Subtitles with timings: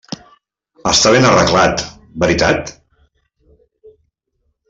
[0.91, 1.83] Està ben arreglat,
[2.25, 2.73] veritat?